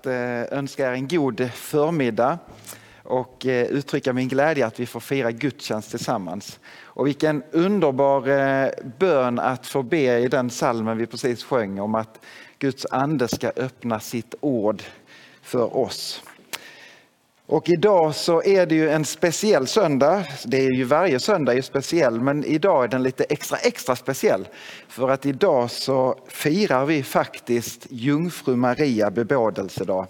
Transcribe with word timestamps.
Att 0.00 0.06
eh, 0.06 0.58
önska 0.58 0.88
er 0.88 0.92
en 0.92 1.08
god 1.08 1.50
förmiddag 1.54 2.38
och 3.02 3.46
eh, 3.46 3.66
uttrycka 3.66 4.12
min 4.12 4.28
glädje 4.28 4.66
att 4.66 4.80
vi 4.80 4.86
får 4.86 5.00
fira 5.00 5.30
gudstjänst 5.30 5.90
tillsammans. 5.90 6.58
Och 6.82 7.06
vilken 7.06 7.42
underbar 7.50 8.28
eh, 8.28 8.70
bön 8.98 9.38
att 9.38 9.66
få 9.66 9.82
be 9.82 10.18
i 10.18 10.28
den 10.28 10.50
salmen 10.50 10.98
vi 10.98 11.06
precis 11.06 11.44
sjöng 11.44 11.80
om 11.80 11.94
att 11.94 12.20
Guds 12.58 12.86
ande 12.90 13.28
ska 13.28 13.52
öppna 13.56 14.00
sitt 14.00 14.34
ord 14.40 14.82
för 15.42 15.76
oss. 15.76 16.22
Och 17.50 17.68
idag 17.68 18.14
så 18.14 18.42
är 18.42 18.66
det 18.66 18.74
ju 18.74 18.90
en 18.90 19.04
speciell 19.04 19.66
söndag. 19.66 20.24
Det 20.44 20.66
är 20.66 20.70
ju 20.70 20.84
varje 20.84 21.20
söndag 21.20 21.54
är 21.54 21.62
speciell 21.62 22.20
men 22.20 22.44
idag 22.44 22.84
är 22.84 22.88
den 22.88 23.02
lite 23.02 23.24
extra 23.24 23.58
extra 23.58 23.96
speciell. 23.96 24.48
För 24.88 25.08
att 25.08 25.26
idag 25.26 25.70
så 25.70 26.18
firar 26.28 26.84
vi 26.84 27.02
faktiskt 27.02 27.86
Jungfru 27.90 28.56
Maria 28.56 29.10
bebådelsedag. 29.10 30.06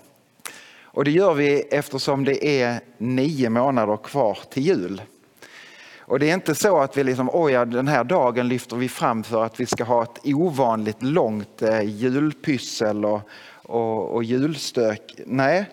Och 0.82 1.05
det 1.05 1.10
gör 1.10 1.34
vi 1.34 1.60
eftersom 1.60 2.24
det 2.24 2.62
är 2.62 2.80
nio 2.98 3.50
månader 3.50 3.97
kvar 3.97 4.38
till 4.50 4.62
jul. 4.62 5.02
Och 5.98 6.19
det 6.19 6.30
är 6.30 6.34
inte 6.34 6.54
så 6.54 6.78
att 6.78 6.97
vi 6.97 7.04
liksom, 7.04 7.30
oj, 7.32 7.52
den 7.52 7.88
här 7.88 8.04
dagen 8.04 8.48
lyfter 8.48 8.77
vi 8.77 8.88
fram 8.88 9.25
för 9.25 9.44
att 9.44 9.60
vi 9.60 9.66
ska 9.66 9.84
ha 9.84 10.02
ett 10.02 10.20
ovanligt 10.25 11.02
långt 11.02 11.62
eh, 11.62 11.82
julpyssel 11.82 13.04
och, 13.04 13.20
och, 13.62 14.14
och 14.14 14.25
julstök. 14.25 15.14
Nej, 15.27 15.66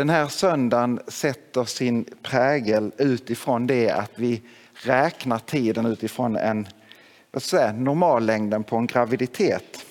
den 0.00 0.10
här 0.10 0.28
söndagen 0.28 1.00
sätter 1.08 1.64
sin 1.64 2.04
prägel 2.22 2.92
utifrån 2.98 3.66
det 3.66 3.90
att 3.90 4.10
vi 4.14 4.42
räknar 4.72 5.38
tiden 5.38 5.86
utifrån 5.86 6.36
en 6.36 6.68
vad 7.30 7.42
säga, 7.42 7.72
normallängden 7.72 8.64
på 8.64 8.76
en 8.76 8.86
graviditet. 8.86 9.86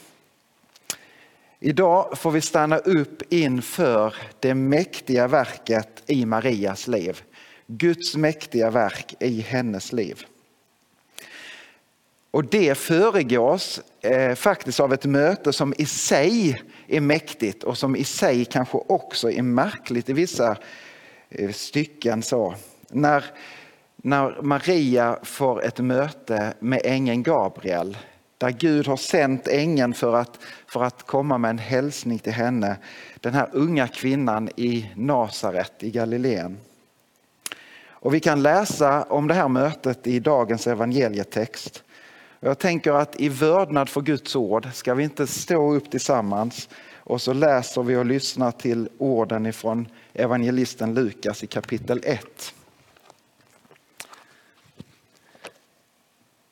Idag 1.59 2.17
får 2.17 2.31
vi 2.31 2.41
stanna 2.41 2.77
upp 2.77 3.33
inför 3.33 4.15
det 4.39 4.53
mäktiga 4.53 5.27
verket 5.27 6.03
i 6.05 6.25
Marias 6.25 6.87
liv. 6.87 7.21
Guds 7.67 8.15
mäktiga 8.15 8.69
verk 8.69 9.15
i 9.19 9.41
hennes 9.41 9.91
liv. 9.91 10.25
Och 12.31 12.45
det 12.45 12.77
föregås 12.77 13.81
eh, 14.01 14.35
faktiskt 14.35 14.79
av 14.79 14.93
ett 14.93 15.05
möte 15.05 15.53
som 15.53 15.73
i 15.77 15.85
sig 15.85 16.61
är 16.89 17.01
mäktigt 17.01 17.63
och 17.63 17.77
som 17.77 17.95
i 17.95 18.03
sig 18.03 18.45
kanske 18.45 18.77
också 18.77 19.31
är 19.31 19.41
märkligt 19.41 20.09
i 20.09 20.13
vissa 20.13 20.57
eh, 21.29 21.51
stycken. 21.51 22.21
Så. 22.21 22.55
När, 22.89 23.25
när 23.95 24.41
Maria 24.41 25.19
får 25.23 25.63
ett 25.65 25.79
möte 25.79 26.53
med 26.59 26.81
ängeln 26.83 27.23
Gabriel 27.23 27.97
där 28.37 28.49
Gud 28.49 28.87
har 28.87 28.97
sänt 28.97 29.47
ängeln 29.47 29.93
för 29.93 30.15
att, 30.15 30.39
för 30.67 30.83
att 30.83 31.03
komma 31.03 31.37
med 31.37 31.49
en 31.49 31.57
hälsning 31.57 32.19
till 32.19 32.33
henne. 32.33 32.77
Den 33.19 33.33
här 33.33 33.49
unga 33.53 33.87
kvinnan 33.87 34.49
i 34.55 34.91
Nasaret 34.95 35.73
i 35.83 35.91
Galileen. 35.91 36.57
Och 38.01 38.13
vi 38.13 38.19
kan 38.19 38.43
läsa 38.43 39.03
om 39.03 39.27
det 39.27 39.33
här 39.33 39.47
mötet 39.47 40.07
i 40.07 40.19
dagens 40.19 40.67
evangelietext. 40.67 41.83
Jag 42.41 42.59
tänker 42.59 42.91
att 42.91 43.21
i 43.21 43.29
vördnad 43.29 43.89
för 43.89 44.01
Guds 44.01 44.35
ord 44.35 44.67
ska 44.73 44.93
vi 44.93 45.03
inte 45.03 45.27
stå 45.27 45.73
upp 45.73 45.91
tillsammans 45.91 46.69
och 46.93 47.21
så 47.21 47.33
läser 47.33 47.83
vi 47.83 47.95
och 47.95 48.05
lyssnar 48.05 48.51
till 48.51 48.89
orden 48.97 49.45
ifrån 49.45 49.87
evangelisten 50.13 50.93
Lukas 50.93 51.43
i 51.43 51.47
kapitel 51.47 52.01
1. 52.03 52.53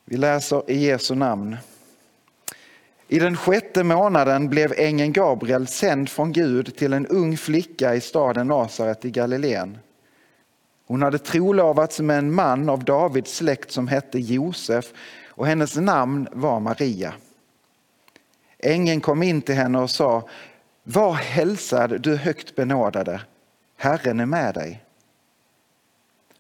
Vi 0.06 0.18
läser 0.18 0.72
i 0.72 0.86
Jesu 0.86 1.16
namn. 1.16 1.58
I 3.08 3.20
den 3.20 3.38
sjätte 3.38 3.84
månaden 3.84 4.50
blev 4.50 4.74
ängeln 4.78 5.14
Gabriel 5.14 5.68
sänd 5.68 6.10
från 6.10 6.32
Gud 6.32 6.76
till 6.78 6.94
en 6.94 7.08
ung 7.08 7.38
flicka 7.38 7.96
i 7.96 8.02
staden 8.02 8.48
Nasaret 8.48 9.06
i 9.06 9.12
Galileen. 9.12 9.78
Hon 10.88 11.02
hade 11.02 11.20
trolovats 11.20 12.00
med 12.00 12.18
en 12.18 12.34
man 12.34 12.70
av 12.70 12.84
Davids 12.84 13.36
släkt 13.36 13.72
som 13.72 13.88
hette 13.88 14.20
Josef 14.20 14.94
och 15.38 15.48
hennes 15.48 15.76
namn 15.76 16.28
var 16.32 16.60
Maria. 16.60 17.14
Ängeln 18.60 19.02
kom 19.02 19.24
in 19.24 19.42
till 19.42 19.56
henne 19.56 19.80
och 19.80 19.90
sa, 19.90 20.30
var 20.84 21.14
hälsad 21.14 22.02
du 22.02 22.16
högt 22.16 22.56
benådade, 22.56 23.22
Herren 23.76 24.20
är 24.20 24.26
med 24.26 24.54
dig. 24.54 24.84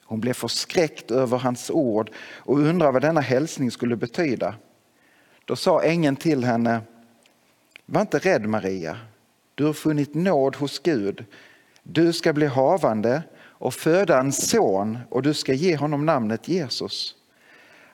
Hon 0.03 0.19
blev 0.19 0.33
förskräckt 0.33 1.11
över 1.11 1.37
hans 1.37 1.69
ord 1.69 2.11
och 2.35 2.59
undrade 2.59 2.91
vad 2.91 3.01
denna 3.01 3.21
hälsning 3.21 3.71
skulle 3.71 3.95
betyda. 3.95 4.55
Då 5.45 5.55
sa 5.55 5.83
ängeln 5.83 6.15
till 6.15 6.43
henne, 6.43 6.81
var 7.85 8.01
inte 8.01 8.19
rädd 8.19 8.45
Maria, 8.45 8.97
du 9.55 9.65
har 9.65 9.73
funnit 9.73 10.13
nåd 10.13 10.55
hos 10.55 10.79
Gud. 10.79 11.25
Du 11.83 12.13
ska 12.13 12.33
bli 12.33 12.45
havande 12.45 13.23
och 13.39 13.73
föda 13.73 14.19
en 14.19 14.31
son 14.31 14.99
och 15.09 15.21
du 15.21 15.33
ska 15.33 15.53
ge 15.53 15.75
honom 15.75 16.05
namnet 16.05 16.47
Jesus. 16.47 17.15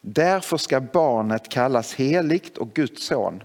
Därför 0.00 0.56
ska 0.56 0.80
barnet 0.80 1.48
kallas 1.48 1.94
heligt 1.94 2.58
och 2.58 2.72
Guds 2.72 3.06
son. 3.06 3.42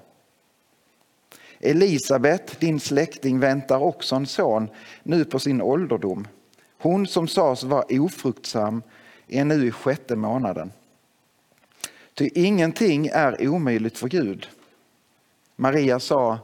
Elisabet, 1.60 2.60
din 2.60 2.80
släkting, 2.80 3.40
väntar 3.40 3.84
också 3.84 4.16
en 4.16 4.26
son 4.26 4.70
nu 5.04 5.26
på 5.26 5.40
sin 5.40 5.62
ålderdom. 5.62 6.28
Hon 6.78 7.08
som 7.08 7.28
sades 7.28 7.64
vara 7.64 7.86
ofruktsam 7.90 8.82
är 9.28 9.46
nu 9.46 9.68
i 9.68 9.72
sjätte 9.72 10.16
månaden. 10.16 10.72
Ty 12.14 12.30
ingenting 12.36 13.08
är 13.08 13.48
omöjligt 13.48 13.98
för 13.98 14.08
Gud. 14.08 14.48
Maria 15.56 16.00
sa, 16.00 16.40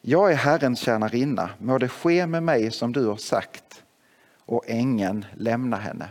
jag 0.00 0.32
är 0.32 0.36
Herrens 0.36 0.80
tjänarinna, 0.80 1.50
må 1.58 1.78
det 1.78 1.88
ske 1.88 2.26
med 2.26 2.42
mig 2.42 2.70
som 2.70 2.92
du 2.92 3.06
har 3.06 3.16
sagt. 3.16 3.82
Och 4.38 4.64
ängeln 4.66 5.24
lämna 5.36 5.76
henne. 5.76 6.08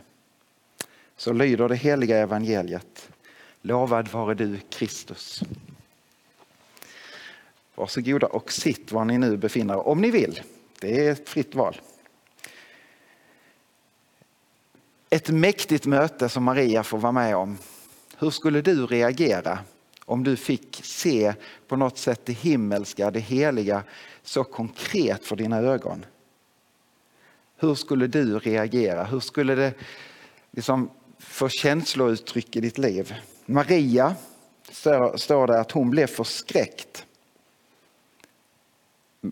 Så 1.17 1.33
lyder 1.33 1.69
det 1.69 1.75
heliga 1.75 2.17
evangeliet. 2.17 3.09
Lovad 3.65 4.07
vare 4.07 4.33
du 4.33 4.59
Kristus. 4.69 5.43
Varsågoda 7.75 8.27
och 8.27 8.51
sitt 8.51 8.91
var 8.91 9.05
ni 9.05 9.17
nu 9.17 9.37
befinner 9.37 9.73
er, 9.73 9.87
om 9.87 10.01
ni 10.01 10.11
vill. 10.11 10.41
Det 10.79 11.07
är 11.07 11.11
ett 11.11 11.29
fritt 11.29 11.55
val. 11.55 11.81
Ett 15.09 15.29
mäktigt 15.29 15.85
möte 15.85 16.29
som 16.29 16.43
Maria 16.43 16.83
får 16.83 16.97
vara 16.97 17.11
med 17.11 17.35
om. 17.35 17.57
Hur 18.17 18.29
skulle 18.29 18.61
du 18.61 18.85
reagera 18.85 19.59
om 20.05 20.23
du 20.23 20.35
fick 20.35 20.81
se 20.83 21.33
på 21.67 21.75
något 21.75 21.97
sätt 21.97 22.21
det 22.25 22.33
himmelska, 22.33 23.11
det 23.11 23.19
heliga 23.19 23.83
så 24.23 24.43
konkret 24.43 25.25
för 25.25 25.35
dina 25.35 25.57
ögon? 25.57 26.05
Hur 27.57 27.75
skulle 27.75 28.07
du 28.07 28.39
reagera? 28.39 29.03
Hur 29.03 29.19
skulle 29.19 29.55
det 29.55 29.73
liksom 30.51 30.89
få 31.19 31.49
känslouttryck 31.49 32.55
i 32.55 32.59
ditt 32.59 32.77
liv? 32.77 33.15
Maria 33.45 34.15
står 35.15 35.47
det 35.47 35.59
att 35.59 35.71
hon 35.71 35.89
blev 35.89 36.07
förskräckt. 36.07 37.05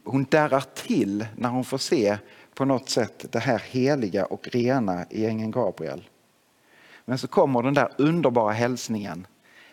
Hon 0.03 0.25
darrar 0.29 0.63
till 0.75 1.25
när 1.37 1.49
hon 1.49 1.65
får 1.65 1.77
se 1.77 2.17
på 2.53 2.65
något 2.65 2.89
sätt 2.89 3.25
det 3.31 3.39
här 3.39 3.59
heliga 3.59 4.25
och 4.25 4.47
rena 4.47 5.05
i 5.09 5.25
ängeln 5.25 5.51
Gabriel. 5.51 6.09
Men 7.05 7.17
så 7.17 7.27
kommer 7.27 7.63
den 7.63 7.73
där 7.73 7.89
underbara 7.97 8.51
hälsningen. 8.51 9.27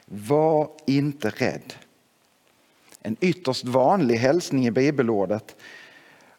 Var 0.05 0.71
inte 0.87 1.31
rädd. 1.31 1.75
En 3.03 3.17
ytterst 3.21 3.65
vanlig 3.65 4.17
hälsning 4.17 4.67
i 4.67 4.71
bibelordet 4.71 5.57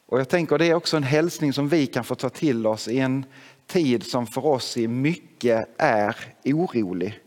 Och 0.06 0.19
jag 0.19 0.30
tänker 0.30 0.57
det 0.57 0.65
är 0.65 0.74
också 0.74 0.97
en 0.97 1.04
hälsning 1.04 1.54
som 1.54 1.69
vi 1.69 1.88
kan 1.88 2.04
få 2.04 2.15
ta 2.15 2.30
till 2.30 2.68
oss 2.68 2.88
i 2.88 3.00
en 3.00 3.25
tid 3.68 4.04
som 4.04 4.27
för 4.27 4.45
oss 4.45 4.77
i 4.77 4.88
mycket 4.88 5.68
är 5.77 6.15
orolig. 6.45 7.19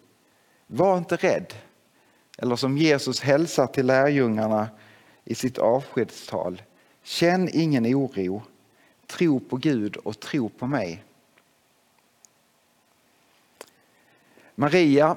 Var 0.67 0.99
inte 0.99 1.17
rädd. 1.17 1.55
Eller 2.39 2.57
som 2.57 2.79
Jesus 2.79 3.21
hälsar 3.21 3.67
till 3.67 3.87
lärjungarna 3.87 4.69
i 5.25 5.35
sitt 5.35 5.59
avskedstal. 5.59 6.63
Känn 7.03 7.49
ingen 7.53 7.87
oro. 7.87 8.43
Tro 9.07 9.41
på 9.41 9.57
Gud 9.57 9.97
och 9.97 10.21
tro 10.21 10.49
på 10.49 10.67
mig. 10.67 11.05
Maria 14.55 15.17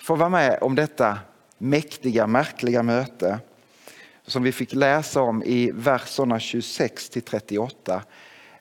får 0.00 0.16
vara 0.16 0.28
med 0.28 0.58
om 0.60 0.74
detta 0.74 1.18
mäktiga, 1.58 2.26
märkliga 2.26 2.82
möte 2.82 3.38
som 4.26 4.42
vi 4.42 4.52
fick 4.52 4.72
läsa 4.72 5.20
om 5.20 5.42
i 5.42 5.70
verserna 5.70 6.40
26 6.40 7.10
till 7.10 7.22
38. 7.22 8.02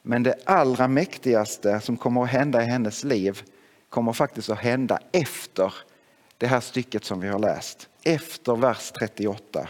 Men 0.01 0.23
det 0.23 0.35
allra 0.45 0.87
mäktigaste 0.87 1.79
som 1.79 1.97
kommer 1.97 2.23
att 2.23 2.29
hända 2.29 2.63
i 2.63 2.65
hennes 2.65 3.03
liv 3.03 3.41
kommer 3.89 4.13
faktiskt 4.13 4.49
att 4.49 4.59
hända 4.59 4.99
efter 5.11 5.73
det 6.37 6.47
här 6.47 6.59
stycket 6.59 7.05
som 7.05 7.19
vi 7.19 7.27
har 7.27 7.39
läst. 7.39 7.89
Efter 8.03 8.55
vers 8.55 8.91
38. 8.91 9.67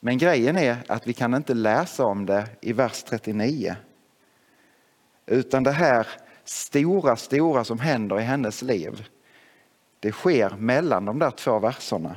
Men 0.00 0.18
grejen 0.18 0.56
är 0.56 0.76
att 0.88 1.06
vi 1.06 1.12
kan 1.12 1.34
inte 1.34 1.54
läsa 1.54 2.04
om 2.04 2.26
det 2.26 2.48
i 2.60 2.72
vers 2.72 3.02
39. 3.02 3.76
Utan 5.26 5.62
det 5.62 5.72
här 5.72 6.06
stora, 6.44 7.16
stora 7.16 7.64
som 7.64 7.78
händer 7.78 8.20
i 8.20 8.22
hennes 8.22 8.62
liv, 8.62 9.08
det 10.00 10.12
sker 10.12 10.50
mellan 10.50 11.04
de 11.04 11.18
där 11.18 11.30
två 11.30 11.58
verserna. 11.58 12.16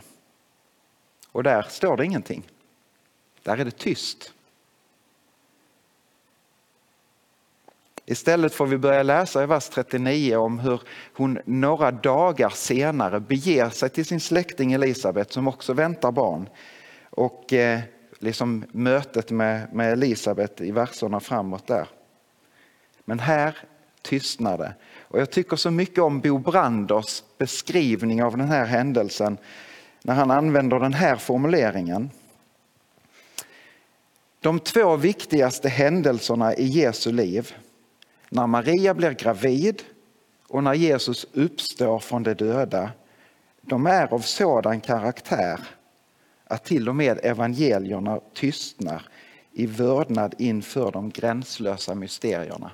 Och 1.32 1.44
där 1.44 1.62
står 1.62 1.98
det 1.98 2.06
ingenting. 2.06 2.44
Där 3.44 3.58
är 3.58 3.66
det 3.66 3.78
tyst. 3.78 4.34
Istället 8.10 8.54
får 8.54 8.66
vi 8.66 8.78
börja 8.78 9.04
läsa 9.04 9.44
i 9.44 9.46
vers 9.46 9.70
39 9.70 10.36
om 10.36 10.60
hur 10.60 10.82
hon 11.14 11.40
några 11.46 11.92
dagar 11.92 12.50
senare 12.50 13.20
beger 13.20 13.70
sig 13.70 13.90
till 13.90 14.06
sin 14.06 14.20
släkting 14.20 14.74
Elisabet 14.74 15.32
som 15.32 15.48
också 15.48 15.74
väntar 15.74 16.12
barn. 16.12 16.50
Och 17.10 17.54
eh, 17.54 17.80
liksom 18.20 18.66
mötet 18.72 19.32
med, 19.32 19.74
med 19.74 19.94
Elisabet 19.94 20.62
i 20.62 20.72
verserna 20.72 21.20
framåt 21.20 21.68
där. 21.68 21.88
Men 23.06 23.20
här 23.20 23.58
tystnar 24.02 24.58
det. 24.58 24.74
Och 25.02 25.20
jag 25.20 25.32
tycker 25.32 25.56
så 25.56 25.72
mycket 25.72 26.04
om 26.04 26.20
Bo 26.20 26.38
Branders 26.38 27.24
beskrivning 27.38 28.24
av 28.24 28.38
den 28.38 28.48
här 28.48 28.66
händelsen 28.66 29.38
när 30.02 30.14
han 30.14 30.32
använder 30.32 30.80
den 30.80 30.94
här 30.94 31.16
formuleringen. 31.16 32.12
De 34.40 34.60
två 34.60 34.96
viktigaste 34.96 35.70
händelserna 35.70 36.56
i 36.56 36.66
Jesu 36.66 37.12
liv, 37.12 37.54
när 38.30 38.48
Maria 38.48 38.94
blir 38.94 39.12
gravid 39.12 39.84
och 40.48 40.64
när 40.64 40.74
Jesus 40.74 41.26
uppstår 41.34 42.00
från 42.00 42.24
de 42.24 42.34
döda, 42.34 42.92
de 43.62 43.86
är 43.86 44.14
av 44.14 44.20
sådan 44.20 44.82
karaktär 44.82 45.60
att 46.44 46.64
till 46.64 46.90
och 46.90 46.96
med 46.96 47.20
evangelierna 47.24 48.20
tystnar 48.34 49.10
i 49.52 49.66
vördnad 49.66 50.36
inför 50.38 50.92
de 50.92 51.10
gränslösa 51.10 51.96
mysterierna. 51.96 52.72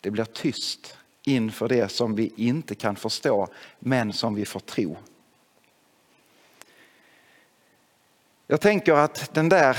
Det 0.00 0.10
blir 0.10 0.24
tyst 0.24 0.96
inför 1.22 1.68
det 1.68 1.88
som 1.88 2.14
vi 2.14 2.32
inte 2.36 2.74
kan 2.74 2.96
förstå 2.96 3.48
men 3.78 4.12
som 4.12 4.34
vi 4.34 4.44
får 4.44 4.60
tro. 4.60 4.96
Jag 8.46 8.60
tänker 8.60 8.92
att 8.92 9.34
den 9.34 9.48
där, 9.48 9.76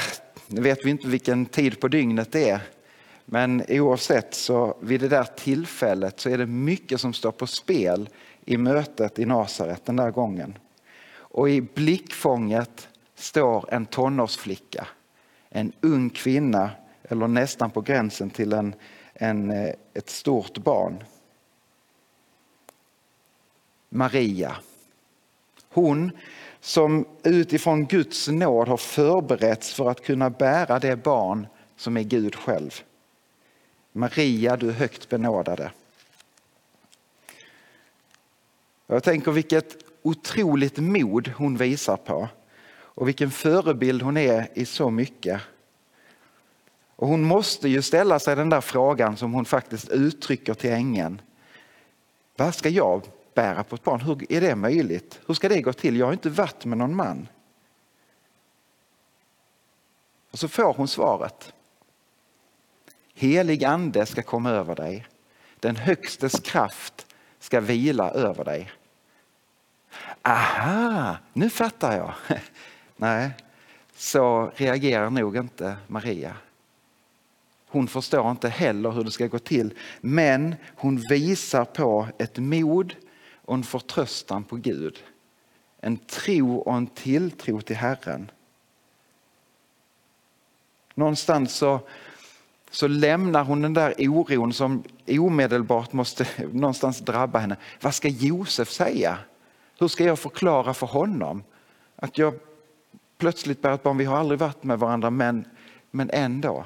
nu 0.47 0.61
vet 0.61 0.85
vi 0.85 0.89
inte 0.89 1.07
vilken 1.07 1.45
tid 1.45 1.79
på 1.79 1.87
dygnet 1.87 2.31
det 2.31 2.49
är, 2.49 2.61
men 3.31 3.63
oavsett 3.67 4.33
så 4.33 4.77
vid 4.81 5.01
det 5.01 5.07
där 5.07 5.23
tillfället 5.23 6.19
så 6.19 6.29
är 6.29 6.37
det 6.37 6.45
mycket 6.45 7.01
som 7.01 7.13
står 7.13 7.31
på 7.31 7.47
spel 7.47 8.09
i 8.45 8.57
mötet 8.57 9.19
i 9.19 9.25
Nasaret 9.25 9.85
den 9.85 9.95
där 9.95 10.11
gången. 10.11 10.57
Och 11.11 11.49
i 11.49 11.61
blickfånget 11.61 12.87
står 13.15 13.73
en 13.73 13.85
tonårsflicka, 13.85 14.87
en 15.49 15.71
ung 15.81 16.09
kvinna 16.09 16.71
eller 17.03 17.27
nästan 17.27 17.71
på 17.71 17.81
gränsen 17.81 18.29
till 18.29 18.53
en, 18.53 18.75
en, 19.13 19.51
eh, 19.51 19.73
ett 19.93 20.09
stort 20.09 20.57
barn. 20.57 21.03
Maria. 23.89 24.55
Hon 25.69 26.11
som 26.59 27.05
utifrån 27.23 27.85
Guds 27.85 28.27
nåd 28.27 28.67
har 28.67 28.77
förberetts 28.77 29.73
för 29.73 29.89
att 29.89 30.03
kunna 30.03 30.29
bära 30.29 30.79
det 30.79 30.95
barn 30.95 31.47
som 31.75 31.97
är 31.97 32.03
Gud 32.03 32.35
själv. 32.35 32.83
Maria, 33.91 34.57
du 34.57 34.71
högt 34.71 35.09
benådade. 35.09 35.71
Jag 38.87 39.03
tänker 39.03 39.31
vilket 39.31 39.77
otroligt 40.01 40.77
mod 40.77 41.27
hon 41.27 41.57
visar 41.57 41.97
på 41.97 42.27
och 42.71 43.07
vilken 43.07 43.31
förebild 43.31 44.01
hon 44.01 44.17
är 44.17 44.47
i 44.53 44.65
så 44.65 44.89
mycket. 44.89 45.41
Och 46.95 47.07
hon 47.07 47.23
måste 47.23 47.69
ju 47.69 47.81
ställa 47.81 48.19
sig 48.19 48.35
den 48.35 48.49
där 48.49 48.61
frågan 48.61 49.17
som 49.17 49.33
hon 49.33 49.45
faktiskt 49.45 49.89
uttrycker 49.89 50.53
till 50.53 50.71
ängeln. 50.71 51.21
Vad 52.35 52.55
ska 52.55 52.69
jag 52.69 53.03
bära 53.33 53.63
på 53.63 53.75
ett 53.75 53.83
barn? 53.83 54.01
Hur 54.01 54.31
är 54.31 54.41
det 54.41 54.55
möjligt? 54.55 55.19
Hur 55.27 55.33
ska 55.33 55.49
det 55.49 55.61
gå 55.61 55.73
till? 55.73 55.97
Jag 55.97 56.05
har 56.05 56.13
inte 56.13 56.29
varit 56.29 56.65
med 56.65 56.77
någon 56.77 56.95
man. 56.95 57.27
Och 60.31 60.39
så 60.39 60.47
får 60.47 60.73
hon 60.73 60.87
svaret. 60.87 61.53
Helig 63.19 63.63
ande 63.63 64.05
ska 64.05 64.21
komma 64.21 64.49
över 64.49 64.75
dig. 64.75 65.07
Den 65.59 65.75
högstes 65.75 66.39
kraft 66.39 67.07
ska 67.39 67.59
vila 67.59 68.11
över 68.11 68.45
dig. 68.45 68.71
Aha, 70.21 71.17
nu 71.33 71.49
fattar 71.49 71.97
jag. 71.97 72.13
Nej, 72.95 73.31
så 73.95 74.51
reagerar 74.55 75.09
nog 75.09 75.37
inte 75.37 75.77
Maria. 75.87 76.35
Hon 77.67 77.87
förstår 77.87 78.31
inte 78.31 78.49
heller 78.49 78.91
hur 78.91 79.03
det 79.03 79.11
ska 79.11 79.27
gå 79.27 79.39
till, 79.39 79.73
men 80.01 80.55
hon 80.75 81.03
visar 81.09 81.65
på 81.65 82.07
ett 82.17 82.37
mod 82.37 82.95
och 83.45 83.53
en 83.53 83.63
förtröstan 83.63 84.43
på 84.43 84.55
Gud. 84.55 85.03
En 85.79 85.97
tro 85.97 86.57
och 86.57 86.75
en 86.75 86.87
tilltro 86.87 87.61
till 87.61 87.75
Herren. 87.75 88.31
Någonstans 90.93 91.55
så, 91.55 91.79
så 92.71 92.87
lämnar 92.87 93.43
hon 93.43 93.61
den 93.61 93.73
där 93.73 93.93
oron 93.97 94.53
som 94.53 94.83
omedelbart 95.07 95.93
måste 95.93 96.27
någonstans 96.51 96.99
drabba 96.99 97.39
henne. 97.39 97.55
Vad 97.81 97.95
ska 97.95 98.07
Josef 98.07 98.69
säga? 98.69 99.17
Hur 99.79 99.87
ska 99.87 100.03
jag 100.03 100.19
förklara 100.19 100.73
för 100.73 100.87
honom 100.87 101.43
att 101.95 102.17
jag 102.17 102.33
plötsligt 103.17 103.61
bär 103.61 103.71
ett 103.71 103.83
barn? 103.83 103.97
Vi 103.97 104.05
har 104.05 104.17
aldrig 104.17 104.39
varit 104.39 104.63
med 104.63 104.79
varandra 104.79 105.09
men, 105.09 105.45
men 105.91 106.09
ändå. 106.13 106.65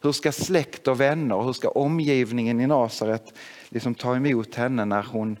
Hur 0.00 0.12
ska 0.12 0.32
släkt 0.32 0.88
och 0.88 1.00
vänner, 1.00 1.42
hur 1.42 1.52
ska 1.52 1.68
omgivningen 1.68 2.60
i 2.60 2.66
Nasaret 2.66 3.34
liksom 3.68 3.94
ta 3.94 4.16
emot 4.16 4.54
henne 4.54 4.84
när 4.84 5.02
hon 5.02 5.36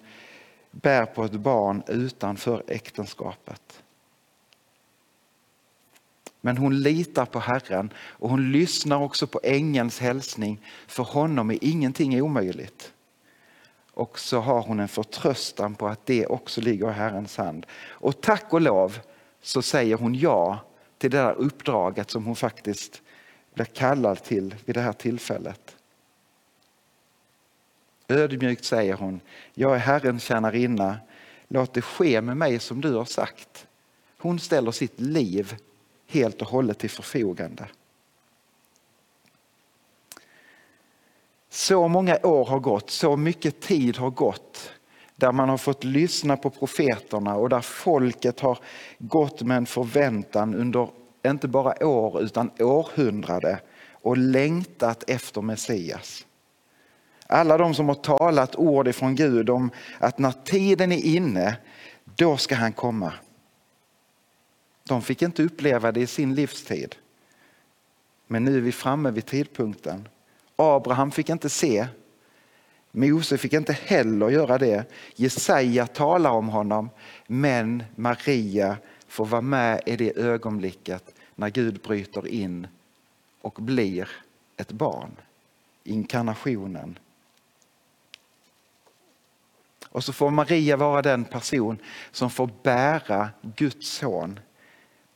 bär 0.70 1.06
på 1.06 1.24
ett 1.24 1.32
barn 1.32 1.82
utanför 1.86 2.62
äktenskapet? 2.66 3.82
Men 6.44 6.56
hon 6.56 6.80
litar 6.80 7.26
på 7.26 7.38
Herren 7.38 7.92
och 7.96 8.30
hon 8.30 8.52
lyssnar 8.52 9.02
också 9.02 9.26
på 9.26 9.40
ängelns 9.42 10.00
hälsning. 10.00 10.60
För 10.86 11.02
honom 11.02 11.50
är 11.50 11.58
ingenting 11.60 12.22
omöjligt. 12.22 12.92
Och 13.94 14.18
så 14.18 14.40
har 14.40 14.62
hon 14.62 14.80
en 14.80 14.88
förtröstan 14.88 15.74
på 15.74 15.88
att 15.88 16.06
det 16.06 16.26
också 16.26 16.60
ligger 16.60 16.90
i 16.90 16.92
Herrens 16.92 17.36
hand. 17.36 17.66
Och 17.88 18.20
tack 18.20 18.52
och 18.52 18.60
lov 18.60 18.98
så 19.42 19.62
säger 19.62 19.96
hon 19.96 20.14
ja 20.14 20.58
till 20.98 21.10
det 21.10 21.18
där 21.18 21.32
uppdraget 21.32 22.10
som 22.10 22.24
hon 22.24 22.36
faktiskt 22.36 23.02
blir 23.54 23.64
kallad 23.64 24.22
till 24.22 24.54
vid 24.64 24.76
det 24.76 24.80
här 24.80 24.92
tillfället. 24.92 25.76
Ödmjukt 28.08 28.64
säger 28.64 28.94
hon, 28.94 29.20
jag 29.54 29.74
är 29.74 29.78
Herrens 29.78 30.22
tjänarinna, 30.22 30.96
låt 31.48 31.74
det 31.74 31.82
ske 31.82 32.20
med 32.20 32.36
mig 32.36 32.58
som 32.58 32.80
du 32.80 32.94
har 32.94 33.04
sagt. 33.04 33.66
Hon 34.18 34.38
ställer 34.38 34.70
sitt 34.70 35.00
liv 35.00 35.56
helt 36.12 36.42
och 36.42 36.48
hållet 36.48 36.78
till 36.78 36.90
förfogande. 36.90 37.68
Så 41.50 41.88
många 41.88 42.18
år 42.22 42.44
har 42.44 42.58
gått, 42.58 42.90
så 42.90 43.16
mycket 43.16 43.60
tid 43.60 43.96
har 43.96 44.10
gått 44.10 44.72
där 45.16 45.32
man 45.32 45.48
har 45.48 45.56
fått 45.56 45.84
lyssna 45.84 46.36
på 46.36 46.50
profeterna 46.50 47.34
och 47.34 47.48
där 47.48 47.60
folket 47.60 48.40
har 48.40 48.58
gått 48.98 49.42
med 49.42 49.56
en 49.56 49.66
förväntan 49.66 50.54
under 50.54 50.88
inte 51.26 51.48
bara 51.48 51.86
år 51.86 52.22
utan 52.22 52.50
århundrade 52.58 53.60
och 53.92 54.16
längtat 54.16 55.10
efter 55.10 55.42
Messias. 55.42 56.26
Alla 57.26 57.58
de 57.58 57.74
som 57.74 57.88
har 57.88 57.94
talat 57.94 58.56
ord 58.56 58.88
ifrån 58.88 59.14
Gud 59.14 59.50
om 59.50 59.70
att 59.98 60.18
när 60.18 60.32
tiden 60.44 60.92
är 60.92 61.04
inne, 61.04 61.56
då 62.04 62.36
ska 62.36 62.54
han 62.54 62.72
komma. 62.72 63.12
De 64.92 65.02
fick 65.02 65.22
inte 65.22 65.42
uppleva 65.42 65.92
det 65.92 66.00
i 66.00 66.06
sin 66.06 66.34
livstid. 66.34 66.96
Men 68.26 68.44
nu 68.44 68.56
är 68.56 68.60
vi 68.60 68.72
framme 68.72 69.10
vid 69.10 69.26
tidpunkten. 69.26 70.08
Abraham 70.56 71.10
fick 71.10 71.28
inte 71.28 71.48
se. 71.48 71.86
Mose 72.90 73.38
fick 73.38 73.52
inte 73.52 73.72
heller 73.72 74.30
göra 74.30 74.58
det. 74.58 74.84
Jesaja 75.14 75.86
talar 75.86 76.30
om 76.30 76.48
honom, 76.48 76.90
men 77.26 77.84
Maria 77.96 78.76
får 79.08 79.26
vara 79.26 79.40
med 79.40 79.82
i 79.86 79.96
det 79.96 80.16
ögonblicket 80.16 81.14
när 81.34 81.50
Gud 81.50 81.80
bryter 81.80 82.26
in 82.26 82.66
och 83.40 83.54
blir 83.62 84.08
ett 84.56 84.72
barn. 84.72 85.10
Inkarnationen. 85.84 86.98
Och 89.88 90.04
så 90.04 90.12
får 90.12 90.30
Maria 90.30 90.76
vara 90.76 91.02
den 91.02 91.24
person 91.24 91.78
som 92.10 92.30
får 92.30 92.50
bära 92.62 93.30
Guds 93.56 93.88
son, 93.88 94.40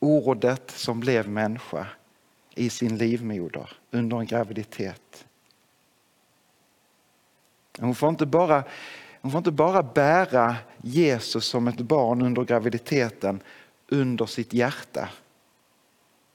ordet 0.07 0.71
som 0.71 1.01
blev 1.01 1.29
människa 1.29 1.87
i 2.55 2.71
sin 2.71 2.99
livmoder 2.99 3.71
under 3.91 4.21
en 4.21 4.27
graviditet. 4.27 5.27
Hon 7.79 7.95
får 7.95 8.09
inte 8.09 8.27
bara, 8.27 8.65
hon 9.21 9.33
får 9.33 9.39
inte 9.39 9.51
bara 9.51 9.83
bära 9.83 10.57
Jesus 10.83 11.45
som 11.47 11.69
ett 11.69 11.81
barn 11.81 12.23
under 12.23 12.45
graviditeten 12.45 13.43
under 13.89 14.27
sitt 14.27 14.53
hjärta. 14.53 15.09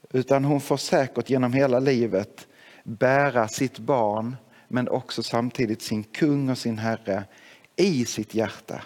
Utan 0.09 0.43
hon 0.45 0.61
får 0.61 0.77
säkert 0.77 1.29
genom 1.29 1.53
hela 1.53 1.79
livet 1.79 2.47
bära 2.83 3.47
sitt 3.47 3.79
barn 3.79 4.35
men 4.67 4.89
också 4.89 5.23
samtidigt 5.23 5.81
sin 5.81 6.03
kung 6.03 6.49
och 6.49 6.57
sin 6.57 6.77
herre 6.77 7.23
i 7.75 8.05
sitt 8.05 8.35
hjärta. 8.35 8.81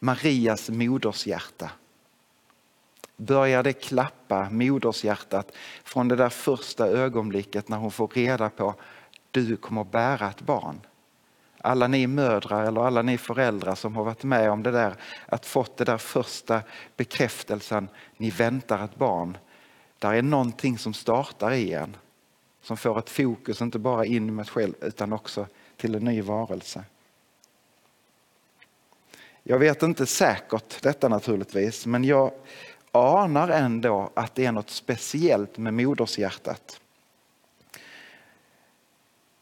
Marias 0.00 0.70
modershjärta. 0.70 1.70
Börjar 3.16 3.62
det 3.62 3.72
klappa, 3.72 4.50
modershjärtat, 4.50 5.52
från 5.84 6.08
det 6.08 6.16
där 6.16 6.28
första 6.28 6.86
ögonblicket 6.86 7.68
när 7.68 7.76
hon 7.76 7.90
får 7.90 8.08
reda 8.08 8.50
på 8.50 8.74
du 9.34 9.56
kommer 9.56 9.84
bära 9.84 10.30
ett 10.30 10.40
barn. 10.40 10.80
Alla 11.60 11.88
ni 11.88 12.06
mödrar 12.06 12.64
eller 12.64 12.80
alla 12.80 13.02
ni 13.02 13.18
föräldrar 13.18 13.74
som 13.74 13.96
har 13.96 14.04
varit 14.04 14.24
med 14.24 14.50
om 14.50 14.62
det 14.62 14.70
där, 14.70 14.94
att 15.26 15.46
fått 15.46 15.76
det 15.76 15.84
där 15.84 15.98
första 15.98 16.62
bekräftelsen, 16.96 17.88
ni 18.16 18.30
väntar 18.30 18.84
ett 18.84 18.96
barn. 18.96 19.38
Där 19.98 20.14
är 20.14 20.22
någonting 20.22 20.78
som 20.78 20.94
startar 20.94 21.52
i 21.52 21.72
en, 21.72 21.96
som 22.62 22.76
får 22.76 22.98
ett 22.98 23.10
fokus 23.10 23.60
inte 23.60 23.78
bara 23.78 24.04
in 24.04 24.28
i 24.28 24.30
mig 24.30 24.44
själv 24.44 24.74
utan 24.80 25.12
också 25.12 25.46
till 25.76 25.94
en 25.94 26.04
ny 26.04 26.22
varelse. 26.22 26.84
Jag 29.42 29.58
vet 29.58 29.82
inte 29.82 30.06
säkert 30.06 30.82
detta 30.82 31.08
naturligtvis, 31.08 31.86
men 31.86 32.04
jag 32.04 32.32
anar 32.94 33.48
ändå 33.48 34.10
att 34.14 34.34
det 34.34 34.46
är 34.46 34.52
något 34.52 34.70
speciellt 34.70 35.58
med 35.58 35.74
modershjärtat. 35.74 36.80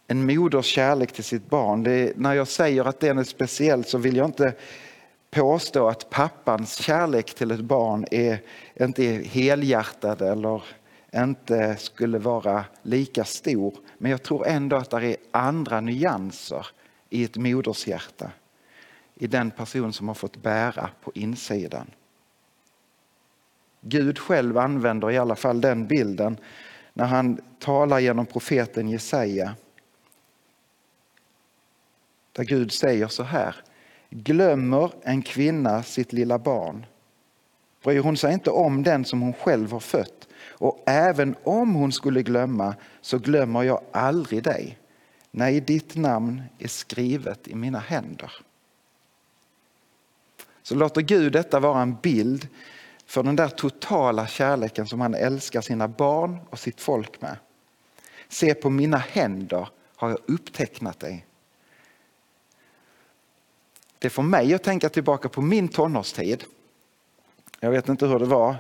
En 0.07 0.27
moders 0.27 0.67
kärlek 0.67 1.13
till 1.13 1.25
sitt 1.25 1.51
barn. 1.51 1.87
Är, 1.87 2.13
när 2.17 2.35
jag 2.35 2.49
säger 2.49 2.85
att 2.85 3.01
den 3.01 3.19
är 3.19 3.25
speciell 3.25 3.85
så 3.85 3.99
vill 3.99 4.17
jag 4.17 4.27
inte 4.27 4.55
påstå 5.31 5.89
att 5.89 6.11
pappans 6.11 6.77
kärlek 6.77 7.35
till 7.35 7.51
ett 7.51 7.61
barn 7.61 8.05
är 8.11 8.39
inte 8.81 9.05
är 9.05 9.25
helhjärtad 9.25 10.23
eller 10.23 10.63
inte 11.15 11.77
skulle 11.77 12.19
vara 12.19 12.65
lika 12.83 13.25
stor. 13.25 13.75
Men 13.99 14.11
jag 14.11 14.23
tror 14.23 14.47
ändå 14.47 14.77
att 14.77 14.91
det 14.91 15.07
är 15.07 15.17
andra 15.31 15.81
nyanser 15.81 16.67
i 17.11 17.25
ett 17.25 17.37
modershjärta. 17.37 18.31
I 19.15 19.27
den 19.27 19.51
person 19.51 19.93
som 19.93 20.09
har 20.09 20.15
fått 20.15 20.37
bära 20.37 20.91
på 21.03 21.13
insidan. 21.15 21.87
Gud 23.83 24.19
själv 24.19 24.59
använder 24.59 25.11
i 25.11 25.19
alla 25.19 25.37
fall 25.37 25.61
den 25.61 25.87
bilden 25.87 26.37
när 26.93 27.05
han 27.05 27.41
talar 27.59 27.99
genom 27.99 28.27
profeten 28.27 28.89
Jesaja. 28.89 29.55
Där 32.33 32.45
Gud 32.45 32.73
säger 32.73 33.09
så 33.09 33.23
här. 33.23 33.57
Glömmer 34.11 34.93
en 35.03 35.23
kvinna 35.23 35.83
sitt 35.83 36.13
lilla 36.13 36.39
barn 36.39 36.87
bryr 37.83 38.01
hon 38.01 38.17
sig 38.17 38.33
inte 38.33 38.51
om 38.51 38.83
den 38.83 39.05
som 39.05 39.21
hon 39.21 39.33
själv 39.33 39.73
har 39.73 39.81
fött 39.81 40.29
och 40.49 40.83
även 40.87 41.35
om 41.45 41.75
hon 41.75 41.93
skulle 41.93 42.23
glömma 42.23 42.75
så 43.01 43.19
glömmer 43.19 43.63
jag 43.63 43.81
aldrig 43.93 44.43
dig. 44.43 44.79
Nej, 45.31 45.61
ditt 45.61 45.97
namn 45.97 46.43
är 46.59 46.69
skrivet 46.69 47.49
i 47.49 47.55
mina 47.55 47.79
händer. 47.79 48.33
Så 50.63 50.75
låter 50.75 51.01
Gud 51.01 51.33
detta 51.33 51.61
vara 51.61 51.83
en 51.83 51.97
bild 52.03 52.49
för 53.07 53.23
den 53.23 53.37
där 53.37 53.49
totala 53.49 54.27
kärleken 54.27 54.87
som 54.87 55.01
han 55.01 55.15
älskar 55.15 55.61
sina 55.61 55.89
barn 55.89 56.39
och 56.51 56.59
sitt 56.59 56.81
folk 56.81 57.21
med. 57.21 57.37
Se 58.29 58.55
på 58.55 58.71
mina 58.71 58.97
händer 58.97 59.69
har 59.97 60.09
jag 60.09 60.19
upptecknat 60.27 61.01
dig. 61.01 61.27
Det 63.99 64.11
får 64.11 64.23
mig 64.23 64.55
att 64.55 64.63
tänka 64.63 64.89
tillbaka 64.89 65.29
på 65.29 65.43
min 65.43 65.69
tonårstid. 65.69 66.45
Jag 67.61 67.71
vet 67.71 67.89
inte 67.89 68.07
hur 68.07 68.19
det 68.19 68.25
var 68.25 68.57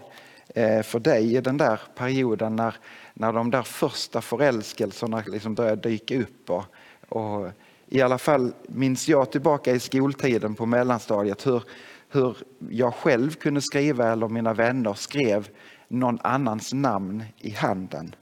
eh, 0.49 0.83
för 0.83 1.01
dig 1.01 1.37
i 1.37 1.41
den 1.41 1.57
där 1.57 1.81
perioden 1.95 2.57
när, 2.57 2.77
när 3.15 3.33
de 3.33 3.51
där 3.51 3.63
första 3.63 4.21
förälskelserna 4.21 5.25
liksom 5.27 5.55
började 5.55 5.89
dyka 5.89 6.19
upp. 6.19 6.51
Och, 6.51 6.65
och 7.09 7.51
I 7.87 8.01
alla 8.01 8.19
fall 8.19 8.53
minns 8.67 9.09
jag 9.09 9.33
tillbaka 9.33 9.73
i 9.73 9.81
skoltiden 9.81 10.55
på 10.55 10.67
mellanstadiet 10.67 11.47
hur, 11.47 11.63
hur 12.12 12.37
jag 12.71 12.95
själv 12.95 13.35
kunde 13.35 13.62
skriva 13.62 14.12
eller 14.12 14.28
mina 14.28 14.54
vänner 14.54 14.95
skrev 14.95 15.49
någon 15.88 16.19
annans 16.23 16.73
namn 16.73 17.25
i 17.38 17.50
handen. 17.50 18.14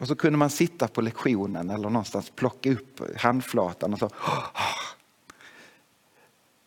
Och 0.00 0.08
så 0.08 0.16
kunde 0.16 0.38
man 0.38 0.50
sitta 0.50 0.88
på 0.88 1.00
lektionen 1.00 1.70
eller 1.70 1.90
någonstans 1.90 2.30
plocka 2.30 2.72
upp 2.72 3.00
handflatan 3.16 3.92
och 3.92 3.98
så 3.98 4.10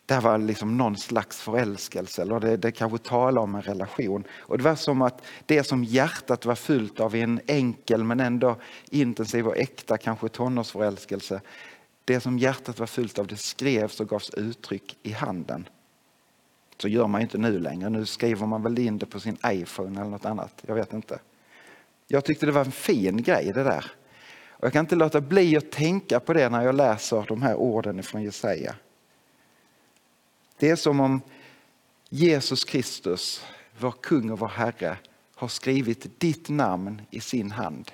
det 0.08 0.20
var 0.20 0.38
liksom 0.38 0.76
någon 0.76 0.96
slags 0.96 1.40
förälskelse 1.40 2.22
eller 2.22 2.40
det, 2.40 2.56
det 2.56 2.72
kanske 2.72 2.98
talar 2.98 3.42
om 3.42 3.54
en 3.54 3.62
relation. 3.62 4.24
Och 4.30 4.58
det 4.58 4.64
var 4.64 4.74
som 4.74 5.02
att 5.02 5.22
det 5.46 5.64
som 5.64 5.84
hjärtat 5.84 6.44
var 6.44 6.54
fyllt 6.54 7.00
av 7.00 7.14
en 7.14 7.40
enkel 7.46 8.04
men 8.04 8.20
ändå 8.20 8.56
intensiv 8.90 9.46
och 9.46 9.56
äkta 9.56 9.98
kanske 9.98 10.28
tonårsförälskelse. 10.28 11.40
Det 12.08 12.20
som 12.20 12.38
hjärtat 12.38 12.78
var 12.78 12.86
fyllt 12.86 13.18
av 13.18 13.26
det 13.26 13.36
skrevs 13.36 14.00
och 14.00 14.08
gavs 14.08 14.30
uttryck 14.30 14.96
i 15.02 15.12
handen. 15.12 15.68
Så 16.78 16.88
gör 16.88 17.06
man 17.06 17.20
inte 17.20 17.38
nu 17.38 17.58
längre. 17.58 17.88
Nu 17.88 18.06
skriver 18.06 18.46
man 18.46 18.62
väl 18.62 18.78
in 18.78 18.98
det 18.98 19.06
på 19.06 19.20
sin 19.20 19.36
iPhone 19.46 20.00
eller 20.00 20.10
något 20.10 20.24
annat. 20.24 20.62
Jag 20.66 20.74
vet 20.74 20.92
inte. 20.92 21.18
Jag 22.06 22.24
tyckte 22.24 22.46
det 22.46 22.52
var 22.52 22.64
en 22.64 22.72
fin 22.72 23.22
grej 23.22 23.52
det 23.54 23.62
där. 23.62 23.92
Och 24.50 24.64
jag 24.64 24.72
kan 24.72 24.80
inte 24.84 24.96
låta 24.96 25.20
bli 25.20 25.56
att 25.56 25.70
tänka 25.70 26.20
på 26.20 26.32
det 26.32 26.48
när 26.48 26.64
jag 26.64 26.74
läser 26.74 27.24
de 27.28 27.42
här 27.42 27.54
orden 27.54 28.02
från 28.02 28.22
Jesaja. 28.22 28.74
Det 30.58 30.70
är 30.70 30.76
som 30.76 31.00
om 31.00 31.20
Jesus 32.08 32.64
Kristus, 32.64 33.44
vår 33.78 33.94
kung 34.02 34.30
och 34.30 34.38
vår 34.38 34.48
Herre, 34.48 34.96
har 35.34 35.48
skrivit 35.48 36.20
ditt 36.20 36.48
namn 36.48 37.02
i 37.10 37.20
sin 37.20 37.50
hand. 37.50 37.92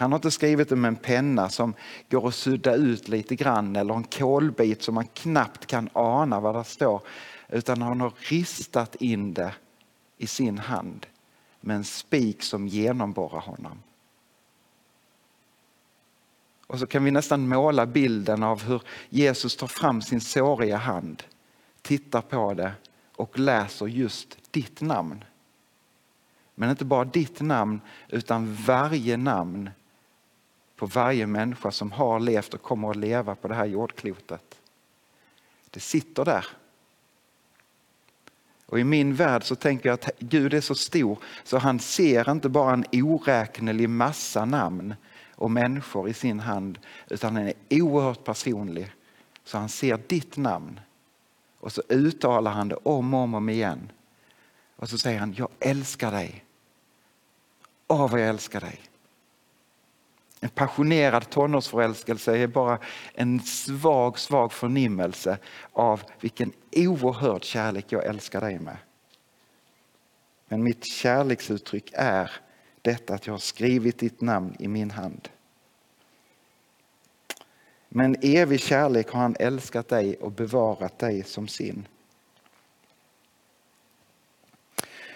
Han 0.00 0.12
har 0.12 0.18
inte 0.18 0.30
skrivit 0.30 0.68
det 0.68 0.76
med 0.76 0.88
en 0.88 0.96
penna 0.96 1.48
som 1.48 1.74
går 2.10 2.28
att 2.28 2.34
sudda 2.34 2.74
ut 2.74 3.08
lite 3.08 3.36
grann 3.36 3.76
eller 3.76 3.94
en 3.94 4.04
kolbit 4.04 4.82
som 4.82 4.94
man 4.94 5.06
knappt 5.06 5.66
kan 5.66 5.88
ana 5.92 6.40
vad 6.40 6.54
det 6.54 6.64
står. 6.64 7.02
Utan 7.48 7.82
han 7.82 8.00
har 8.00 8.12
ristat 8.18 8.94
in 8.94 9.34
det 9.34 9.54
i 10.16 10.26
sin 10.26 10.58
hand 10.58 11.06
med 11.60 11.76
en 11.76 11.84
spik 11.84 12.42
som 12.42 12.68
genomborrar 12.68 13.40
honom. 13.40 13.82
Och 16.66 16.78
så 16.78 16.86
kan 16.86 17.04
vi 17.04 17.10
nästan 17.10 17.48
måla 17.48 17.86
bilden 17.86 18.42
av 18.42 18.62
hur 18.62 18.82
Jesus 19.08 19.56
tar 19.56 19.66
fram 19.66 20.02
sin 20.02 20.20
såriga 20.20 20.76
hand, 20.76 21.22
tittar 21.82 22.22
på 22.22 22.54
det 22.54 22.72
och 23.16 23.38
läser 23.38 23.86
just 23.86 24.38
ditt 24.50 24.80
namn. 24.80 25.24
Men 26.54 26.70
inte 26.70 26.84
bara 26.84 27.04
ditt 27.04 27.40
namn 27.40 27.80
utan 28.08 28.54
varje 28.54 29.16
namn 29.16 29.70
på 30.80 30.86
varje 30.86 31.26
människa 31.26 31.70
som 31.70 31.92
har 31.92 32.20
levt 32.20 32.54
och 32.54 32.62
kommer 32.62 32.90
att 32.90 32.96
leva 32.96 33.34
på 33.34 33.48
det 33.48 33.54
här 33.54 33.66
jordklotet. 33.66 34.60
Det 35.70 35.80
sitter 35.80 36.24
där. 36.24 36.46
Och 38.66 38.78
i 38.78 38.84
min 38.84 39.14
värld 39.14 39.44
så 39.44 39.54
tänker 39.54 39.88
jag 39.88 39.94
att 39.94 40.10
Gud 40.18 40.54
är 40.54 40.60
så 40.60 40.74
stor 40.74 41.18
så 41.44 41.58
han 41.58 41.78
ser 41.78 42.30
inte 42.30 42.48
bara 42.48 42.72
en 42.72 42.84
oräknelig 42.92 43.88
massa 43.88 44.44
namn 44.44 44.94
och 45.34 45.50
människor 45.50 46.08
i 46.08 46.14
sin 46.14 46.40
hand 46.40 46.78
utan 47.08 47.36
han 47.36 47.46
är 47.46 47.54
oerhört 47.70 48.24
personlig. 48.24 48.92
Så 49.44 49.58
han 49.58 49.68
ser 49.68 50.00
ditt 50.06 50.36
namn 50.36 50.80
och 51.60 51.72
så 51.72 51.82
uttalar 51.88 52.50
han 52.50 52.68
det 52.68 52.76
om 52.82 53.14
och 53.14 53.20
om 53.20 53.48
igen. 53.48 53.92
Och 54.76 54.88
så 54.88 54.98
säger 54.98 55.20
han, 55.20 55.34
jag 55.34 55.48
älskar 55.58 56.10
dig. 56.10 56.44
Åh 57.88 58.10
vad 58.10 58.20
jag 58.20 58.28
älskar 58.28 58.60
dig. 58.60 58.89
En 60.40 60.48
passionerad 60.48 61.30
tonårsförälskelse 61.30 62.38
är 62.38 62.46
bara 62.46 62.78
en 63.14 63.40
svag, 63.40 64.18
svag 64.18 64.52
förnimmelse 64.52 65.38
av 65.72 66.02
vilken 66.20 66.52
oerhörd 66.76 67.44
kärlek 67.44 67.86
jag 67.88 68.04
älskar 68.04 68.40
dig 68.40 68.58
med. 68.58 68.76
Men 70.48 70.62
mitt 70.62 70.84
kärleksuttryck 70.84 71.90
är 71.94 72.30
detta 72.82 73.14
att 73.14 73.26
jag 73.26 73.34
har 73.34 73.38
skrivit 73.38 73.98
ditt 73.98 74.20
namn 74.20 74.56
i 74.58 74.68
min 74.68 74.90
hand. 74.90 75.28
Men 77.88 78.16
evig 78.22 78.60
kärlek 78.60 79.10
har 79.10 79.20
han 79.20 79.36
älskat 79.38 79.88
dig 79.88 80.16
och 80.16 80.32
bevarat 80.32 80.98
dig 80.98 81.24
som 81.24 81.48
sin. 81.48 81.86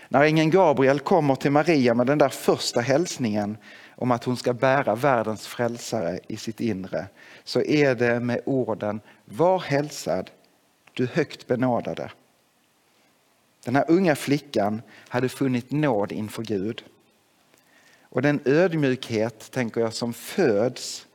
När 0.09 0.23
ängeln 0.23 0.51
Gabriel 0.51 1.01
kommer 1.01 1.35
till 1.35 1.51
Maria 1.51 1.95
med 1.95 2.07
den 2.07 2.19
där 2.19 2.29
första 2.29 2.81
hälsningen 2.81 3.57
om 3.97 4.11
att 4.11 4.25
hon 4.25 4.37
ska 4.37 4.53
bära 4.53 4.95
världens 4.95 5.47
frälsare 5.47 6.19
i 6.29 6.37
sitt 6.37 6.61
inre 6.61 7.07
så 7.45 7.63
är 7.63 7.95
det 7.95 8.21
med 8.21 8.41
orden 8.45 9.01
Var 9.25 9.59
hälsad, 9.59 10.31
du 10.93 11.07
högt 11.07 11.47
benådade. 11.47 12.11
Den 13.65 13.77
här 13.77 13.85
unga 13.89 14.17
flickan 14.17 14.83
hade 15.09 15.29
funnit 15.29 15.71
nåd 15.71 16.13
inför 16.13 16.43
Gud. 16.43 16.85
Och 18.03 18.23
den 18.23 18.41
ödmjukhet, 18.45 19.51
tänker 19.51 19.81
jag, 19.81 19.95
som 19.95 20.13
föds 20.13 21.07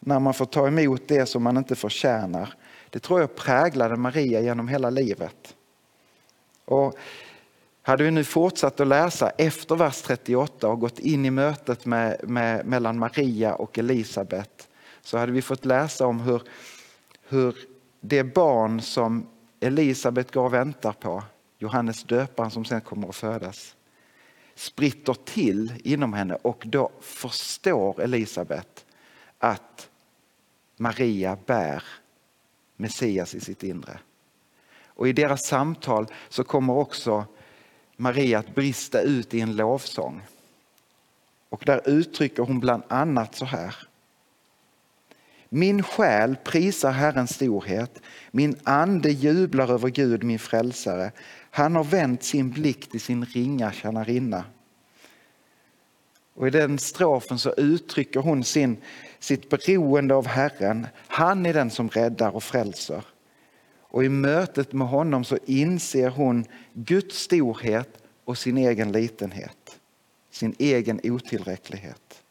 när 0.00 0.20
man 0.20 0.34
får 0.34 0.46
ta 0.46 0.66
emot 0.66 1.08
det 1.08 1.26
som 1.26 1.42
man 1.42 1.56
inte 1.56 1.76
förtjänar, 1.76 2.54
det 2.90 2.98
tror 2.98 3.20
jag 3.20 3.36
präglade 3.36 3.96
Maria 3.96 4.40
genom 4.40 4.68
hela 4.68 4.90
livet. 4.90 5.54
Och 6.64 6.98
hade 7.86 8.04
vi 8.04 8.10
nu 8.10 8.24
fortsatt 8.24 8.80
att 8.80 8.88
läsa 8.88 9.30
efter 9.30 9.76
vers 9.76 10.02
38 10.02 10.68
och 10.68 10.80
gått 10.80 10.98
in 10.98 11.24
i 11.24 11.30
mötet 11.30 11.86
med, 11.86 12.20
med, 12.28 12.66
mellan 12.66 12.98
Maria 12.98 13.54
och 13.54 13.78
Elisabet 13.78 14.68
så 15.00 15.18
hade 15.18 15.32
vi 15.32 15.42
fått 15.42 15.64
läsa 15.64 16.06
om 16.06 16.20
hur, 16.20 16.42
hur 17.28 17.56
det 18.00 18.24
barn 18.24 18.80
som 18.80 19.26
Elisabet 19.60 20.32
går 20.32 20.44
och 20.44 20.54
väntar 20.54 20.92
på, 20.92 21.22
Johannes 21.58 22.04
döparen 22.04 22.50
som 22.50 22.64
sen 22.64 22.80
kommer 22.80 23.08
att 23.08 23.16
födas, 23.16 23.76
spritter 24.54 25.14
till 25.14 25.72
inom 25.84 26.12
henne 26.12 26.34
och 26.42 26.62
då 26.66 26.90
förstår 27.00 28.00
Elisabet 28.00 28.86
att 29.38 29.88
Maria 30.76 31.38
bär 31.46 31.82
Messias 32.76 33.34
i 33.34 33.40
sitt 33.40 33.62
inre. 33.62 33.98
Och 34.86 35.08
i 35.08 35.12
deras 35.12 35.46
samtal 35.46 36.06
så 36.28 36.44
kommer 36.44 36.74
också 36.74 37.24
Maria 37.96 38.38
att 38.38 38.54
brista 38.54 39.00
ut 39.00 39.34
i 39.34 39.40
en 39.40 39.56
lovsång. 39.56 40.22
Och 41.48 41.62
där 41.66 41.88
uttrycker 41.88 42.42
hon 42.42 42.60
bland 42.60 42.82
annat 42.88 43.34
så 43.34 43.44
här. 43.44 43.76
Min 45.48 45.82
själ 45.82 46.36
prisar 46.44 46.90
Herrens 46.90 47.34
storhet, 47.34 48.00
min 48.30 48.56
ande 48.64 49.10
jublar 49.10 49.72
över 49.72 49.88
Gud 49.88 50.24
min 50.24 50.38
frälsare. 50.38 51.12
Han 51.50 51.76
har 51.76 51.84
vänt 51.84 52.22
sin 52.22 52.50
blick 52.50 52.90
till 52.90 53.00
sin 53.00 53.24
ringa 53.24 53.72
tjänarinna. 53.72 54.44
Och 56.34 56.46
I 56.46 56.50
den 56.50 56.78
strofen 56.78 57.38
så 57.38 57.54
uttrycker 57.56 58.20
hon 58.20 58.44
sin, 58.44 58.76
sitt 59.18 59.48
beroende 59.48 60.14
av 60.14 60.26
Herren. 60.26 60.86
Han 61.08 61.46
är 61.46 61.54
den 61.54 61.70
som 61.70 61.88
räddar 61.88 62.36
och 62.36 62.42
frälser. 62.42 63.04
Och 63.88 64.04
i 64.04 64.08
mötet 64.08 64.72
med 64.72 64.88
honom 64.88 65.24
så 65.24 65.38
inser 65.46 66.10
hon 66.10 66.44
Guds 66.72 67.18
storhet 67.18 68.02
och 68.24 68.38
sin 68.38 68.58
egen 68.58 68.92
litenhet, 68.92 69.80
sin 70.30 70.54
egen 70.58 71.00
otillräcklighet. 71.04 72.22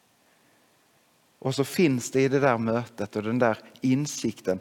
Och 1.39 1.55
så 1.55 1.63
finns 1.63 2.11
det 2.11 2.21
i 2.21 2.27
det 2.27 2.39
där 2.39 2.57
mötet 2.57 3.15
och 3.15 3.23
den 3.23 3.39
där 3.39 3.57
insikten 3.81 4.59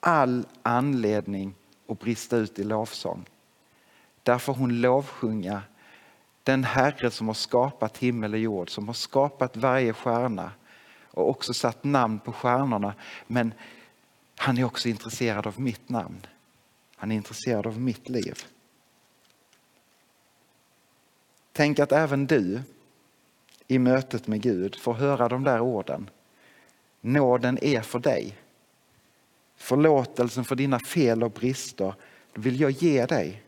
all 0.00 0.46
anledning 0.62 1.54
att 1.88 1.98
brista 2.00 2.36
ut 2.36 2.58
i 2.58 2.64
lovsång. 2.64 3.24
Därför 4.22 4.52
hon 4.52 4.80
lovsjunga 4.80 5.62
den 6.42 6.64
Herre 6.64 7.10
som 7.10 7.26
har 7.26 7.34
skapat 7.34 7.98
himmel 7.98 8.32
och 8.32 8.40
jord, 8.40 8.70
som 8.70 8.86
har 8.86 8.94
skapat 8.94 9.56
varje 9.56 9.92
stjärna 9.92 10.52
och 11.06 11.28
också 11.28 11.54
satt 11.54 11.84
namn 11.84 12.18
på 12.18 12.32
stjärnorna. 12.32 12.94
Men 13.26 13.54
han 14.36 14.58
är 14.58 14.64
också 14.64 14.88
intresserad 14.88 15.46
av 15.46 15.60
mitt 15.60 15.88
namn. 15.88 16.26
Han 17.00 17.12
är 17.12 17.16
intresserad 17.16 17.66
av 17.66 17.80
mitt 17.80 18.08
liv. 18.08 18.34
Tänk 21.52 21.78
att 21.78 21.92
även 21.92 22.26
du 22.26 22.62
i 23.66 23.78
mötet 23.78 24.26
med 24.26 24.42
Gud 24.42 24.76
får 24.76 24.94
höra 24.94 25.28
de 25.28 25.44
där 25.44 25.60
orden. 25.60 26.10
Nåden 27.00 27.58
är 27.62 27.80
för 27.80 27.98
dig. 27.98 28.36
Förlåtelsen 29.56 30.44
för 30.44 30.56
dina 30.56 30.78
fel 30.78 31.22
och 31.22 31.30
brister 31.30 31.94
vill 32.34 32.60
jag 32.60 32.70
ge 32.70 33.06
dig. 33.06 33.42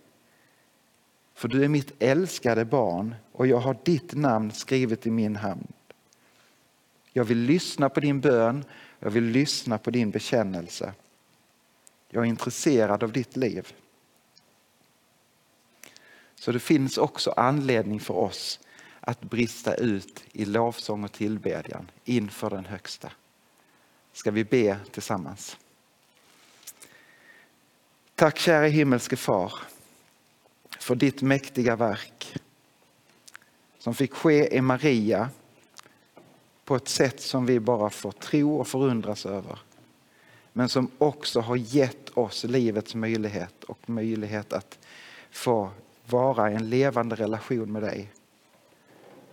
För 1.34 1.48
du 1.48 1.64
är 1.64 1.68
mitt 1.68 1.92
älskade 1.98 2.64
barn 2.64 3.14
och 3.32 3.46
jag 3.46 3.58
har 3.58 3.76
ditt 3.84 4.14
namn 4.14 4.52
skrivet 4.52 5.06
i 5.06 5.10
min 5.10 5.36
hand. 5.36 5.72
Jag 7.12 7.24
vill 7.24 7.38
lyssna 7.38 7.88
på 7.88 8.00
din 8.00 8.20
bön, 8.20 8.64
jag 8.98 9.10
vill 9.10 9.24
lyssna 9.24 9.78
på 9.78 9.90
din 9.90 10.10
bekännelse. 10.10 10.92
Jag 12.14 12.24
är 12.24 12.28
intresserad 12.28 13.02
av 13.02 13.12
ditt 13.12 13.36
liv. 13.36 13.72
Så 16.34 16.52
det 16.52 16.60
finns 16.60 16.98
också 16.98 17.30
anledning 17.30 18.00
för 18.00 18.14
oss 18.14 18.60
att 19.00 19.20
brista 19.20 19.74
ut 19.74 20.24
i 20.32 20.44
lovsång 20.44 21.04
och 21.04 21.12
tillbedjan 21.12 21.90
inför 22.04 22.50
den 22.50 22.64
högsta. 22.64 23.12
Ska 24.12 24.30
vi 24.30 24.44
be 24.44 24.78
tillsammans? 24.90 25.56
Tack 28.14 28.38
kära 28.38 28.66
himmelske 28.66 29.16
far 29.16 29.52
för 30.78 30.94
ditt 30.94 31.22
mäktiga 31.22 31.76
verk 31.76 32.36
som 33.78 33.94
fick 33.94 34.12
ske 34.12 34.56
i 34.56 34.60
Maria 34.60 35.30
på 36.64 36.76
ett 36.76 36.88
sätt 36.88 37.20
som 37.20 37.46
vi 37.46 37.60
bara 37.60 37.90
får 37.90 38.12
tro 38.12 38.56
och 38.56 38.68
förundras 38.68 39.26
över. 39.26 39.58
Men 40.52 40.68
som 40.68 40.90
också 40.98 41.40
har 41.40 41.56
gett 41.56 42.10
oss 42.10 42.44
livets 42.44 42.94
möjlighet 42.94 43.64
och 43.64 43.90
möjlighet 43.90 44.52
att 44.52 44.78
få 45.30 45.70
vara 46.06 46.52
i 46.52 46.54
en 46.54 46.70
levande 46.70 47.16
relation 47.16 47.72
med 47.72 47.82
dig. 47.82 48.12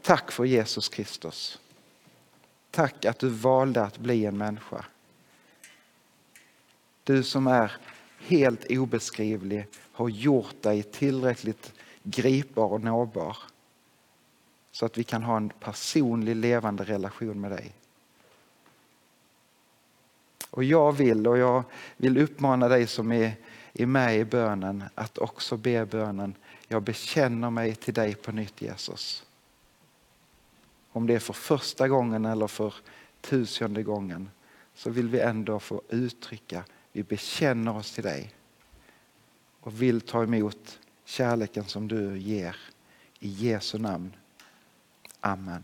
Tack 0.02 0.32
för 0.32 0.46
Jesus 0.46 0.90
Kristus. 0.90 1.60
Tack 2.72 3.06
att 3.06 3.20
du 3.20 3.30
valde 3.30 3.84
att 3.84 3.98
bli 3.98 4.26
en 4.26 4.38
människa. 4.38 4.86
Du 7.04 7.24
som 7.24 7.48
är 7.48 7.72
helt 8.20 8.72
obeskrivlig 8.72 9.68
har 9.74 10.10
gjort 10.10 10.62
dig 10.62 10.84
tillräckligt 10.84 11.74
gripbar 12.04 12.66
och 12.66 12.82
nåbar 12.82 13.38
så 14.72 14.86
att 14.86 14.98
vi 14.98 15.04
kan 15.04 15.24
ha 15.24 15.38
en 15.38 15.50
personlig 15.50 16.36
levande 16.36 16.84
relation 16.84 17.42
med 17.42 17.52
dig. 17.52 17.74
Och 20.50 20.64
jag 20.64 20.92
vill 20.92 21.28
och 21.28 21.38
jag 21.38 21.64
vill 21.98 22.18
uppmana 22.18 22.68
dig 22.68 22.88
som 22.88 23.12
är, 23.12 23.36
är 23.74 23.86
med 23.86 24.18
i 24.18 24.26
bönen 24.26 24.84
att 24.96 25.18
också 25.18 25.58
be 25.58 25.86
bönen 25.86 26.36
jag 26.68 26.84
bekänner 26.84 27.50
mig 27.50 27.76
till 27.76 27.94
dig 27.94 28.16
på 28.16 28.32
nytt 28.32 28.62
Jesus. 28.62 29.24
Om 30.92 31.08
det 31.08 31.16
är 31.16 31.20
för 31.20 31.34
första 31.34 31.88
gången 31.88 32.26
eller 32.26 32.48
för 32.48 32.74
tusende 33.22 33.84
gången 33.84 34.30
så 34.76 34.90
vill 34.90 35.10
vi 35.10 35.20
ändå 35.20 35.60
få 35.60 35.82
uttrycka 35.90 36.64
vi 36.92 37.04
bekänner 37.04 37.76
oss 37.76 37.92
till 37.92 38.04
dig 38.04 38.34
och 39.60 39.82
vill 39.82 40.02
ta 40.02 40.24
emot 40.24 40.80
kärleken 41.06 41.66
som 41.66 41.88
du 41.88 42.18
ger. 42.18 42.56
I 43.20 43.30
Jesu 43.30 43.78
namn. 43.78 44.16
Amen. 45.20 45.64